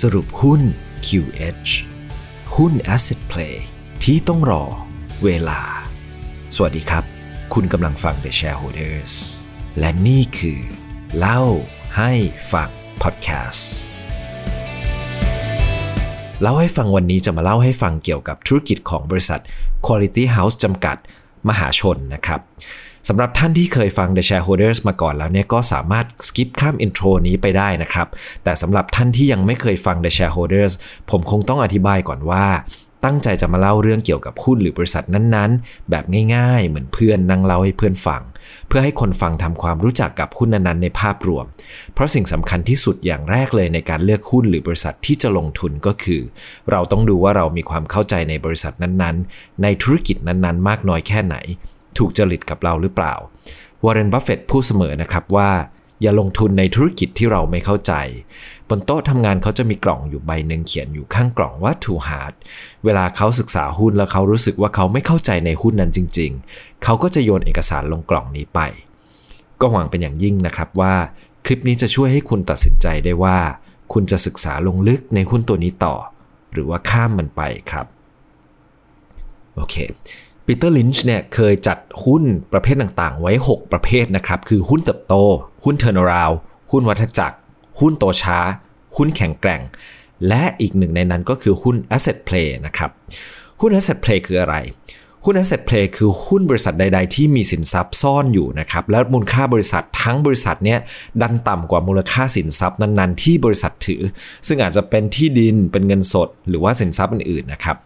[0.00, 0.62] สรุปหุ้น
[1.06, 1.70] QH
[2.56, 3.56] หุ้น Asset Play
[4.04, 4.64] ที่ต้องรอ
[5.24, 5.60] เวลา
[6.54, 7.04] สวัสดีครับ
[7.54, 9.14] คุณกำลังฟัง The Shareholders
[9.78, 10.60] และนี่คือ
[11.18, 11.42] เล่า
[11.96, 12.12] ให้
[12.52, 12.70] ฟัง
[13.02, 13.62] Podcast
[16.42, 19.40] เล่าให้ฟังวันนี้จะมาเล่าให้ฟังเกี่ยวกับธุรกิจของบริษัท
[19.86, 20.96] Quality House จำกัด
[21.48, 22.40] มหาชนนะครับ
[23.08, 28.06] สำหรับท่านที่เคยฟัง The Shareholders มาก่อนแล้วเนี่ยก็สามารถสกิปข้ามอินโทรนี้ไปได้นะครับ
[28.44, 30.72] แต่สำหรับท่านที่ยังไม่เคยฟัง The Shareholders
[31.10, 32.46] ผมคงต้องอธิบายก่อนว่า
[33.04, 38.22] ตั้งใจจะมาเล่าเรื่องเกี่ยวกับหุ้นหรือบริษัทนั้นๆ แบบง่ายๆ เหมือนเพื่อนนั่งเล่าให้เพื่อนฟัง
[38.68, 41.44] เพื่อให้คนฟังทำความรู้จักกับหุ้นนั้นๆในภาพรวม
[41.94, 46.20] เพราะสิ่งสำคัญที่สุดอย่างแรกเลยในการเลือกหุ้นหรือบริษัทที่จะลงทุนก็คือ
[46.70, 51.36] เราต้องดูว่าเรามีความเข้าใจในบริษัทนั้นๆ ในธุรกิจนั้นๆ มากน้อยแค่ไหน
[51.98, 53.14] ถูกจริตกับเราหรือเปล่า
[53.84, 55.50] วอร์เรนบัฟเฟตพูดเสมอนะครับว่า
[56.02, 57.92] อย่าลงทุนในธุรกิจที่เราไม่เข้าใจ
[58.68, 62.34] บนโต๊ะทำงานเขาจะมีกล่องอยู่ใบหนึ่งเขียนอยู่ข้างกล่องว่า too hard
[62.84, 68.60] เวลาเขาศึกษาหุ้นแล้วเขารู้สึกว่าเขาไม่เข้าใจในหุ้นนั้นจริง ๆ เขาก็จะโยนเอกสารลงกล่องนี้ไป
[69.60, 70.94] ก็หวังเป็นอย่างยิ่งนะครับว่า
[71.44, 73.38] คลิปนี้จะช่วยให้คุณตัดสินใจได้ว่า
[73.92, 75.94] คุณจะศึกษาลงลึกในหุ้นตัวนี้ต่อ
[76.52, 77.86] หรือว่าข้ามมันไปครับ
[79.56, 79.76] โอเค
[80.52, 85.14] ปีเตอร์ลินช์เนี่ยเคยจัดหุ้นประเภทต่างๆ ไว้ 6 ประเภทนะครับ คือหุ้นเติบโต
[85.64, 86.30] หุ้น turnaround
[86.70, 87.36] หุ้นวัฏจักร
[87.80, 88.38] หุ้นโตช้า
[88.96, 89.60] หุ้นแข็งแกร่ง
[90.28, 92.90] และอีกหนึ่งในนั้นก็คือหุ้น asset play นะครับ
[93.60, 94.54] หุ้น asset play คืออะไร
[95.24, 100.78] หุ้น asset play คือหุ้นบริษัทใด ๆ ที่มีสินทรัพย์ซ่อนอยู่นะครับ และมูลค่าบริษัททั้งบริษัทเนี่ย
[101.22, 104.02] ดันต่ำกว่ามูลค่าสินทรัพย์นั้นๆ ที่บริษัทถือ
[104.46, 107.78] ซึ่งอาจจะเป็นที่ดิน เป็นเงินสด หรือว่าสินทรัพย์อื่นๆ นะครับ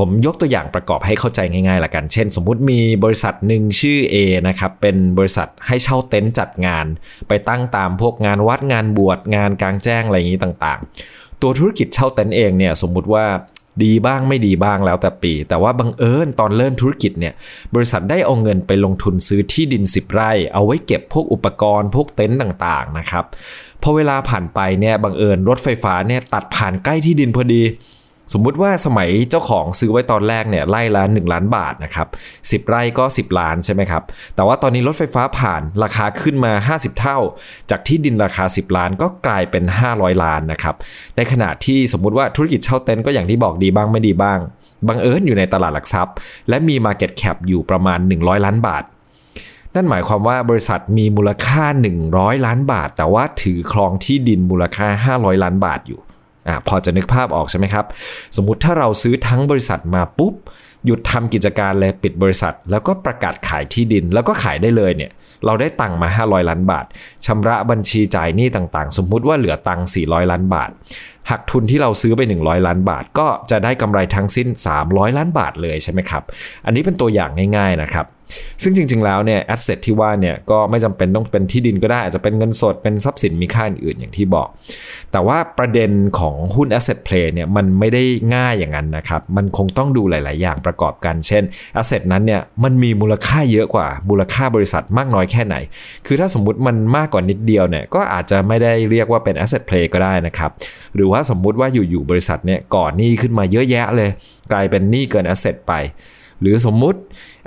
[0.00, 4.16] ผมยกตัวอย่างประกอบให้เข้าใจง่ายๆละกัน เช่น สมมุติมีบริษัทหนึ่งชื่อ A
[4.48, 6.86] นะครับ เป็นบริษัทให้เช่าเต็นท์จัดงาน
[7.28, 13.26] ไปตั้งตามพวกงานวัดงานบวชงานกลางแจ้งอะไรอย่างนี้ต่างๆ ตัวธุรกิจเช่าเต็นท์เองเนี่ยสมมุติว่า
[13.84, 17.34] ดีบ้างไม่ดีบ้างแล้วแต่ปี แต่ว่าบังเอิญตอนเริ่มธุรกิจเนี่ย
[17.74, 23.24] บริษัทได้เอาเงินไปลงทุนซื้อที่ดิน 10 ไร่ เอาไว้เก็บพวกอุปกรณ์พวกเต็นท์ต่างๆนะครับ
[23.82, 27.62] พอเวลาผ่านไปเนี่ยบังเอิญรถไฟฟ้าเนี่ยตัดผ่านใกล้ที่ดินพอดี
[28.32, 32.08] สมมุติว่าสมัยเจ้าของซื้อไว้ตอนแรกเนี่ยไร่ละ1ล้านบาทนะครับ
[32.64, 34.02] 10 ไร่ก็ 10 ล้านใช่ไหมครับ
[34.34, 37.18] แต่ว่าตอนนี้รถไฟฟ้าผ่านราคาขึ้นมา 50 เท่า
[37.70, 40.74] จากที่ดินราคา 10 ล้านก็กลายเป็น 500 ล้านนะครับ
[41.16, 44.38] ในขณะที่สมมุติว่าธุรกิจเช่าเต็นท์ก็อย่างที่บอกดีบ้างไม่ดีบ้าง
[44.88, 46.14] บังเอิญอยู่ในตลาดหลักทรัพย์
[46.48, 48.84] และมี Market Cap อยู่ประมาณ 100 ล้านบาท
[49.74, 51.64] นั่นหมายความว่าบริษัทมีมูลค่า
[52.06, 56.00] 100 ล้านบาท แต่ว่าถือครองที่ดินมูลค่า 500 ล้านบาทอยู่
[56.48, 57.84] อะพอจะนึกภาพออกใช่ไหมครับ
[58.36, 60.34] สมมุติถ้าเราซื้อทั้งบริษัทมาปุ๊บ
[60.86, 65.10] หยุดทำกิจการเลยปิดบริษัท แล้วก็ประกาศขายที่ดินแล้วก็ขายได้เลยเนี่ย
[65.46, 66.84] เราได้ตังค์มา 500 ล้านบาท
[67.26, 70.70] ชำระบัญชีจ่ายหนี้ต่างๆ สมมุติว่าเหลือตังค์400 ล้านบาท
[71.30, 74.48] หักทุนที่เราซื้อไป 100 ล้านบาท ก็จะได้กำไรทั้งสิ้น
[74.82, 76.22] 300 ล้านบาทเลยใช่ไหมครับ
[76.66, 78.06] อันนี้เป็นตัวอย่างง่ายๆนะครับ
[78.62, 84.48] ซึ่งจริงๆแล้วเนี่ยแอสเซทที่ว่าเนี่ยก็ไม่จำเป็นต้องเป็นที่ดินก็ได้อาจจะเป็นเงินสดเป็นทรัพย์สินมีค่าอื่นอย่างที่บอก
[85.12, 88.02] แต่ว่าประเด็นของหุ้น asset play เนี่ยมันไม่ได้
[88.34, 91.42] ง่ายอย่างนั้นนะครับ มันคงต้องดูหลาย ๆ อย่างประประกอบกัน เช่น
[91.80, 95.56] asset นั้นเนี่ยมันมีมูลค่าเยอะกว่ามูลค่าบริษัทมากน้อยแค่ไหน
[96.06, 100.50] คือถ้าสมมุติมันมากกว่านิดเดียวเนี่ยก็อาจจะไม่ได้เรียกว่าเป็น asset play ก็ได้นะครับ
[100.94, 104.10] หรือว่าสมมุติว่าอยู่ๆบริษัทเนี่ยก่อนหนี้ขึ้นมาเยอะแยะเลย
[104.52, 105.72] กลายเป็นหนี้เกิน asset ไป
[106.40, 106.98] หรือสมมุติ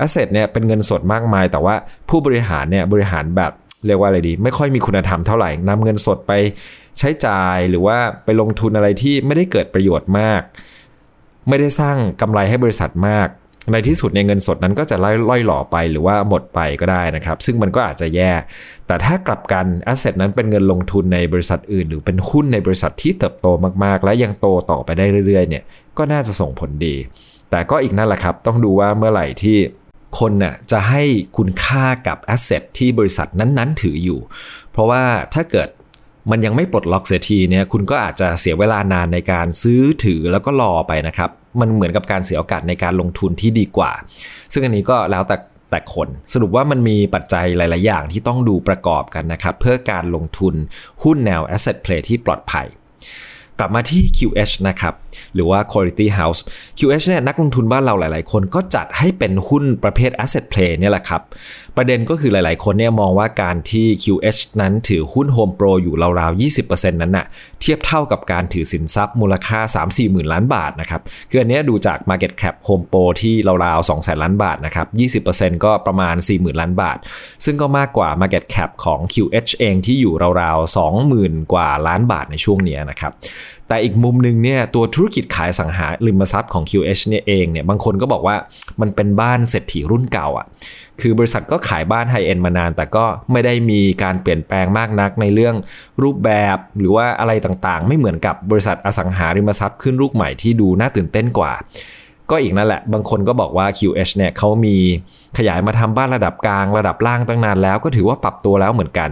[0.04, 1.76] asset เนี่ยเป็นเงินสดมากมาย แต่ว่า
[2.10, 3.52] ผู้บริหารเนี่ยบริหารแบบ
[3.88, 6.32] เรียกว่าอะไรดี ไม่ค่อยมีคุณธรรมเท่าไหร่นำเงินสดไป
[7.00, 10.42] ใช้จ่ายหรือว่าไปลงทุนอะไรที่ไม่ได้เกิดประโยชน์มาก
[11.48, 13.28] ไม่ได้สร้างกำไรให้บริษัทมาก
[13.72, 18.32] ในที่สุดในเงินสดนั้นก็จะล่อยล่อยหล่อไปหรือว่าหมดไปก็ได้นะครับ ซึ่งมันก็อาจจะแย่
[18.88, 23.48] แต่ถ้ากลับกันแอสเซทนั้นเป็นเงินลงทุนในบริษัทอื่น หรือเป็นหุ้นในบริษัทที่เติบโต
[23.84, 25.64] มากๆ และยังโตต่อไปได้เรื่อยๆ เนี่ย
[25.98, 26.96] ก็น่าจะส่งผลดี
[27.52, 29.58] แต่ก็อีกนั่นแหละครับ ต้องดูว่าเมื่อไหร่ที่
[30.20, 31.04] คนน่ะจะให้
[31.38, 34.20] คุณค่ากับแอสเซทที่บริษัทนั้นๆ ถืออยู่
[34.72, 35.04] เพราะว่า
[35.34, 35.70] ถ้าเกิด
[36.32, 41.30] มันยังไม่ปลดล็อกเสียทีเนี่ยคุณก็อาจจะเสียเวลานานในการซื้อถือแล้วก็รอไปนะครับ
[41.60, 43.92] มันเหมือนกับการเสียโอกาสในการลงทุนที่ดีกว่า
[44.54, 45.38] ซึ่งอันนี้ก็แล้วแต่
[45.70, 50.56] แต่คนสรุปว่ามันมีปัจจัยหลาย ๆ อย่างที่ต้องดูประกอบกันนะครับ เพื่อการลงทุน
[51.04, 52.68] หุ้นแนว asset play ที่ปลอดภัย
[53.60, 54.94] กลับมาที่ QH นะครับ
[55.34, 56.40] หรือว่า Quality House
[56.80, 61.22] QH เนี่ยนักลงทุนบ้านเราหลาย ๆ คนก็จัดให้เป็นหุ้นประเภท asset play เนี่ยแหละครับ
[61.78, 67.26] ประเด็นก็คือหลาย ๆ คนเนี่ยมองว่าการที่ QH นั้นถือหุ้น Home Pro อยู่ราว ๆ 20%นั้นน่ะ
[67.62, 73.36] เทียบเท่ากับการถือสินทรัพย์มูลค่า 3-4หมื่นล้านบาทนะครับคืออันนี้ดูจาก Market Cap Home Pro ที่
[73.66, 74.84] ราว ๆ2แสนล้านบาทนะครั
[75.20, 76.98] บ20%ก็ประมาณ 40,000 ล้านบาท
[77.46, 80.78] ซึ่งก็มากกว่า Market Cap ของ QH เองที่อยู่ราว ๆ
[81.12, 83.14] 20,000 กว่าล้านบาทในช่วงนี้นะครับ
[83.68, 88.36] แต่อีกมุมหนึ่งเนี่ยตัวธุรกิจขายสังหาริมทรัพย์ของ QH เนี่ยเองเนี่ยบางคนก็บอกว่า
[88.82, 90.46] มันเป็นบ้านเศรษฐีรุ่นเก่าอะ่ะ
[91.02, 95.56] คือบริษัทก็ขายบ้านไฮเอ็นมานาน แต่ก็ไม่ได้มีการเปลี่ยนแปลงมากนักในเรื่อง
[96.04, 101.54] รูปแบบหรือว่าอะไรต่างๆ ไม่เหมือนกับบริษัทอสังหาริมทรัพย์ขึ้นรูปใหม่ที่ดูน่าตื่นเต้นกว่า
[102.32, 104.76] ก็อีกนั่นแหละ บางคนก็บอกว่า QH เนี่ยเขามี
[105.38, 109.10] ขยายมาทำบ้านระดับกลางระดับล่างตั้งนานแล้ว ก็ถือว่าปรับตัวแล้วเหมือนกัน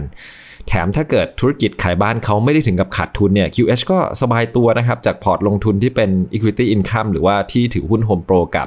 [0.68, 8.66] แถมถ้าเกิดธุรกิจขายบ้านเขาไม่ได้ถึงกับขาดทุนเนี่ย QH ก็สบายตัวนะครับ จากพอร์ตลงทุนที่เป็น equity income หรือว่าที่ถือหุ้น Home Pro กับ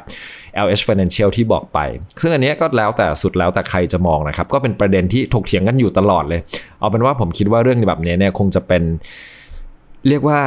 [0.65, 1.79] LH Financial ที่บอกไป
[2.21, 6.41] ซึ่งอันนี้ก็แล้วแต่สุดแล้วแต่ใครจะมองนะครับ ก็เป็นประเด็นที่ถกเถียงกันอยู่ตลอดเลย
[6.79, 8.83] เอาเป็นว่าผมคิดว่าเรื่องแบบนี้เนี่ยคงจะเป็น
[10.07, 10.39] เรียกว่า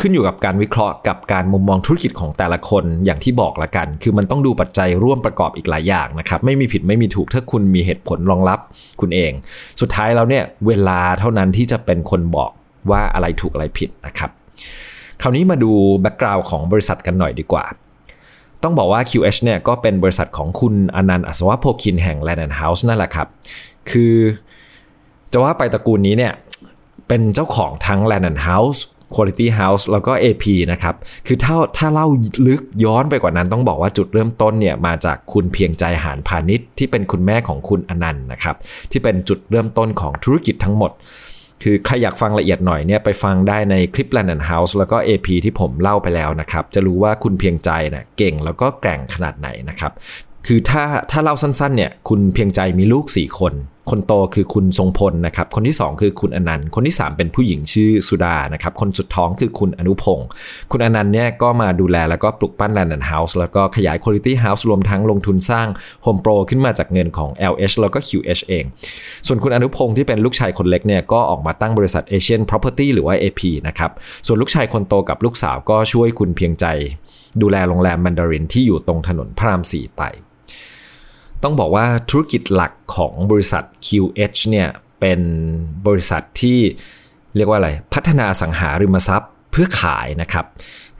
[0.00, 8.58] ขึ้นอยู่กับการวิเคราะห์กับการมุมมองธุรกิจของแต่ละคนอย่างที่บอกละกัน คือมันต้องดูปัจจัยร่วมประกอบอีกหลายอย่างนะครับไม่มีผิดไม่มีถูกถ้าคุณมีเหตุผลรองรับ
[9.00, 9.32] คุณเอง
[9.80, 12.50] สุดท้ายแล้วเนี่ยเวลาเท่านั้นที่จะเป็นคนบอก
[12.90, 14.30] ว่าอะไรถูกอะไรผิดนะครับ
[15.22, 17.64] คราวนี้มาดู background ของบริษัทกันหน่อยดีกว่า
[18.62, 23.28] ต้องบอกว่า QH เนี่ยก็เป็นบริษัทของคุณอนันต์อัศวโภคินแห่ง Land House นั่นแหละครับ
[23.90, 24.14] คือ
[25.32, 26.32] จะว่าไปตระกูลนี้เนี่ย
[27.08, 28.80] เป็นเจ้าของทั้ง Land & House
[29.14, 30.94] Quality House แล้วก็ AP นะครับ
[31.26, 32.06] คือถ้าถ้าเล่า
[32.46, 38.56] ลึกย้อนไปกว่านั้นต้องบอกว่าจุดเริ่มต้นเนี่ยมาจากคุณเพียงใจหาญพาณิชย์ที่เป็นคุณแม่ของคุณอนันต์นะครับ
[38.92, 40.92] ที่เป็นจุดเริ่มต้นของธุรกิจทั้งหมด
[41.62, 49.92] คือใครอยากฟังละเอียดหน่อยเนี่ยไปฟังได้ในคลิป Land and House แล้วก็ AP ที่ผมเล่าไปแล้วนะครับ จะรู้ว่าคุณเพียงใจเนะ่ยเก่งแล้วก็แกร่งขนาดไหนนะครับ
[50.46, 53.52] คือถ้าถ้าเล่าสั้นๆเนี่ยคุณเพียงใจมีลูก 4 คน
[53.90, 60.26] คนโตคือคุณทรงพลนะครับ คนที่ 2 คือคุณอนันต์ คนที่ 3 เป็นผู้หญิงชื่อสุดานะครับ คนสุดท้องคือคุณอนุพงศ์
[60.70, 65.68] คุณอนันต์เนี่ยก็มาดูแลแล้วก็ปลุกปั้นแลนด์เฮาส์แล้วก็ขยาย Quality House รวมทั้งลงทุนสร้าง
[66.04, 68.64] Home Pro ขึ้นมาจากเงินของ LH แล้วก็ QH เอง
[69.26, 73.90] ส่วนคุณอนุพงศ์ที่เป็นลูกชายคนเล็กเนี่ยก็ออกมาตั้งบริษัท Asian Property หรือว่า AP นะครับ
[74.26, 76.66] ส่วนลูกชายคนโตกับลูกสาวก็ช่วยคุณเพียงใจ
[77.42, 80.04] ดูแลโรงแรมมันดารินที่อยู่ตรงถนนพระรามสี่ไป
[81.42, 84.68] ต้องบอกว่าธุรกิจหลักของบริษัท QH เนี่ย
[85.00, 85.20] เป็น
[85.86, 86.58] บริษัทที่
[87.36, 90.44] เรียกว่าอะไร พัฒนาสังหาริมทรัพย์เพื่อขายนะครับ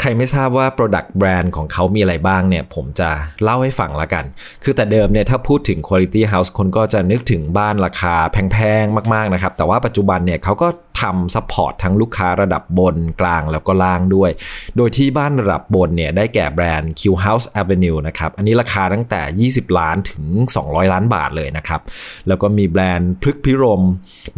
[0.00, 3.08] ใครไม่ทราบว่า Product Brand ของเขามีอะไรบ้างเนี่ย ผมจะ
[3.42, 4.24] เล่าให้ฟังละกัน
[4.64, 10.68] คือแต่เดิมเนี่ยถ้าพูดถึง Quality House คนก็จะนึกถึงบ้านราคาแพงๆ มากๆนะครับ แต่ว่าปัจจุบันเนี่ยเขาก็
[11.02, 14.30] ทำ support ทั้งลูกค้าระดับบนกลางแล้วก็ล่างด้วย
[14.76, 20.22] โดยที่บ้านระดับบนเนี่ยได้แก่แบรนด์ Q House Avenue นะครับ อันนี้ราคาตั้งแต่ 20 ล้านถึง
[20.60, 21.80] 200 ล้านบาทเลยนะครับ
[22.28, 23.82] แล้วก็มีแบรนด์พฤกษ์ภิรมย์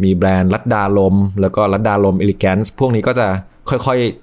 [0.03, 3.27] มีแบรนด์ลัดดารมย์ แล้วก็ลัดดารมย์ Elegance พวกนี้ก็จะ
[3.69, 4.22] ค่อยๆ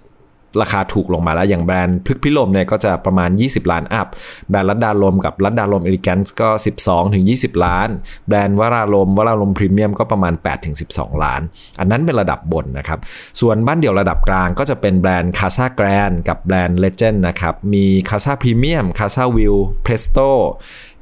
[0.60, 4.06] ราคาถูกลงมาแล้ว อย่างแบรนด์พฤกษ์ภิรมย์เนี่ยก็จะประมาณ 20 ล้าน up
[4.50, 6.48] แบรนด์ลัดดารมย์กับลัดดารมย์ Elegance ก็
[6.80, 7.88] 12 ถึง 20 ล้าน
[8.28, 11.40] แบรนด์วรารมย์วรารมยมก็ประมาณ 8 ถึง 12 ล้าน
[11.80, 12.98] อันนั้นเป็นระดับบนนะครับ
[13.40, 20.18] ส่วนบ้านเดี่ยวระดับกลางก็จะเป็นแบรนด์ Casa Grand กับแบรนด์ Legend นะครับ มี Casa Premium Casa Ville Casa Presto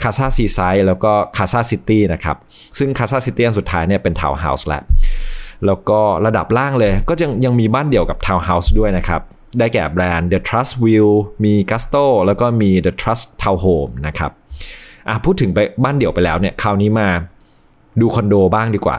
[0.02, 2.36] Casa Seaside แล้วก็ Casa City นะครับ
[2.78, 4.82] ซึ่ง Casa City อันสุดท้ายเนี่ยเป็นทาวน์เฮาส์แหละ
[5.66, 9.22] แล้วก็ระดับล่างเลยก็ยังยังมีบ้านเดี่ยวกับทาวน์เฮาส์ด้วยนะครับ
[9.58, 11.08] ได้แก่แบรนด์ The Trust View
[11.44, 14.30] มี Gusto แล้วก็มี The Trust Town Home นะครับ
[15.08, 17.08] อะพูดถึงไปบ้านเดี่ยวไปแล้วเนี่ยคราวนี้มา
[18.00, 18.96] ดูคอนโดบ้างดีกว่า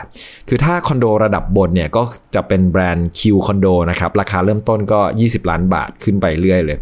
[0.48, 2.04] คือถ้าคอนโดระดับบนเนี่ยก็
[2.36, 6.78] จะเป็นแบรนด์ Q คอนโดนะครับ ราคาเริ่มต้นก็ 20 ล้านบาทขึ้นไปเรื่อยเลย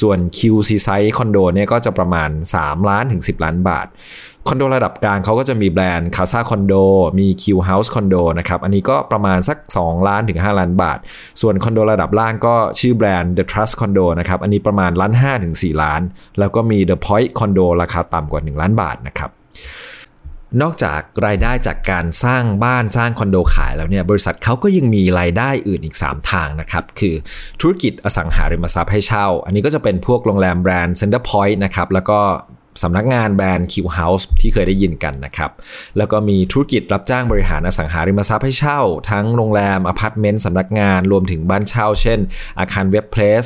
[0.00, 3.86] ส่วน Q C Size คอนโดเนี่ยก็จะประมาณ 3 ล้านถึง 10 ล้านบาท
[4.48, 6.74] คอนโดระดับกลางเขาก็จะมีแบรนด์คาซาคอนโด
[7.18, 10.98] มี Q House คอนโดนะครับ อันนี้ก็ประมาณสัก 2 ล้านถึง 5 ล้านบาท
[11.40, 16.00] ส่วนคอนโดระดับล่างก็ชื่อแบรนด์ The Trust Condo นะครับ อันนี้ประมาณล้าน5ถึง4ล้าน
[16.38, 19.30] แล้วก็มี The Point Condo ราคาต่ำกว่า 1 ล้านบาทนะครับ
[20.62, 27.14] นอกจากรายได้จากการสร้างบ้านสร้างคอนโดขายแล้วเนี่ยบริษัทเขาก็ยังมีรายได้อื่นอีก 3 ทางนะครับคือ
[27.60, 32.20] ธุรกิจอสังหาริมทรัพย์ให้เช่า อันนี้ก็จะเป็นพวกโรงแรมแบรนด์ Center Point นะครับแล้วก็
[32.82, 35.50] สำนักงานแบรนด์ Q House ที่เคยได้ยินกันนะครับ
[35.96, 38.80] แล้วก็มีธุรกิจรับจ้างบริหารอสังหาริมทรัพย์ให้เช่า
[39.10, 42.18] ทั้งโรงแรมอพาร์ตเมนต์สำนักงานรวมถึงบ้านเช่า เช่น
[42.58, 43.44] อาคารเวฟเพลส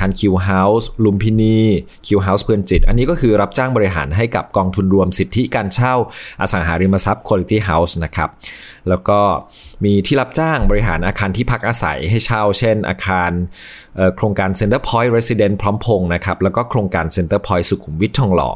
[0.00, 1.58] อาคาร Q House ลุมพินี
[2.06, 5.94] Q House เพลินจิต อันนี้ก็คือรับจ้างบริหารให้กับกองทุนรวมสิทธิการเช่า
[6.40, 8.30] อสังหาริมทรัพย์ Quality House นะครับ
[8.88, 9.20] แล้วก็
[9.84, 13.30] มีที่รับจ้างบริหารอาคารที่พักอาศัยให้เช่า เช่น อาคาร
[14.16, 18.50] โครงการ Center Point Resident พร้อมพงนะครับแล้วก็โครงการ Center Point สุขุมวิททองหล่อ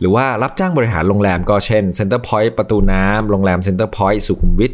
[0.00, 4.72] หรือว่ารับจ้างบริหารโรงแรมก็เช่น Center Point ประตูน้ำโรงแรม Center Point สุขุมวิท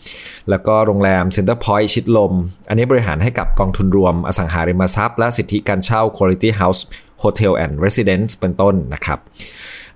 [0.00, 2.32] 10 แล้วก็โรงแรม Center Point ชิดลม
[2.68, 6.80] อันนี้บริหารให้กับกองทุนรวมอสังหาริมทรัพย์ และสิทธิการเช่า Quality House
[7.22, 9.18] Hotel and Residence เป็นต้นนะครับ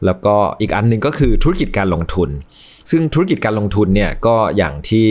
[0.05, 2.31] แล้วก็อีกอันนึงก็คือธุรกิจการลงทุน
[2.91, 5.07] ซึ่งธุรกิจการลงทุนเนี่ยก็อย่างที่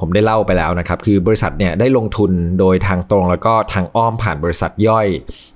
[0.00, 5.06] ผมได้เล่าไปแล้วนะครับ คือบริษัทเนี่ยได้ลงทุนโดยทางตรงแล้วก็ทางอ้อมผ่านบริษัทย่อย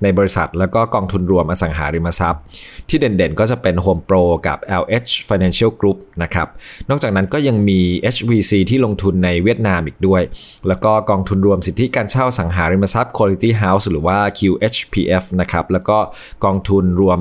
[0.03, 2.43] ในบริษัท แล้วก็กองทุนรวมอสังหาริมทรัพย์
[2.89, 6.49] ที่เด่นๆก็จะเป็น Home Pro กับ LH Financial Group นะครับ
[6.91, 7.81] นอกจากนั้นก็ยังมี
[8.15, 10.23] HVC ที่ลงทุนในเวียดนามอีกด้วย
[10.69, 15.99] แล้วก็กองทุนรวมสิทธิการเช่าสังหาริมทรัพย์ Quality House หรือว่า QHPF นะครับ แล้วก็
[16.45, 17.19] กองทุนรวม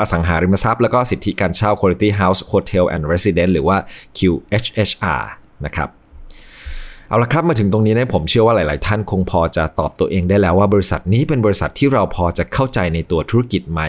[0.00, 3.76] อสังหาริมทรัพย์ แล้วก็สิทธิการเช่า Quality House Hotel and Residence หรือว่า
[4.18, 5.24] QHHR
[5.66, 5.88] นะครับ
[7.10, 13.80] เอาละครับมาถึงตรงนี้นะผมเชื่อว่าหลาย ๆ ท่านคงพอจะตอบตัวเองได้แล้วว่าบริษัทนี้เป็นบริษัทที่เราพอจะเข้าใจในตัวธุรกิจไหม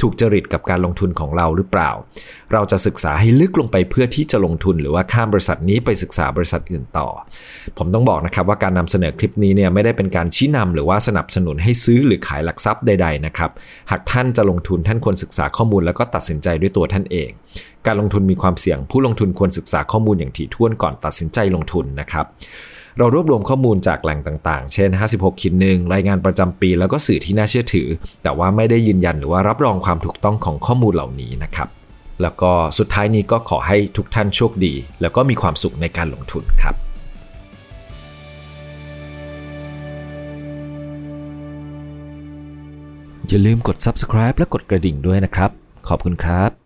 [0.00, 1.90] ถูกจริตกับการลงทุนของเราหรือเปล่า
[2.52, 7.08] เราจะศึกษาให้ลึกลงไปเพื่อที่จะลงทุนหรือว่าข้ามบริษัทนี้ไปศึกษาบริษัทอื่นต่อ
[7.78, 13.50] ผมต้องบอกนะครับว่าการนำเสนอคลิปนี้เนี่ยไม่ได้เป็นการชี้นำหรือว่าสนับสนุนให้ซื้อหรือขายหลักทรัพย์ใด ๆ นะครับ
[13.90, 17.30] หากท่านจะลงทุนท่านควรศึกษาข้อมูลแล้วก็ตัดสินใจด้วยตัวท่านเอง
[17.86, 22.26] การลงทุนมีความเสี่ยง ผู้ลงทุนควรศึกษาข้อมูลอย่างถี่ถ้วนก่อนตัดสินใจลงทุนนะครับ
[22.98, 27.88] เรารวบรวมข้อมูลจากแหล่งต่างๆ เช่น 56คิดหนึ่งรายงานประจำปี แล้วก็สื่อที่น่าเชื่อถือ
[28.22, 31.68] แต่ว่าไม่ได้ยืนยันหรือว่ารับรองความถูกต้องของข้อมูลเหล่านี้นะครับ
[32.22, 36.74] แล้วก็สุดท้ายนี้ก็ขอให้ทุกท่านโชคดี แล้วก็มีความสุขในการลงทุนครับ
[43.28, 45.50] อย่าลืมกด subscribe และกดกระดิ่งด้วยนะครับ
[45.88, 46.61] ขอบคุณครับ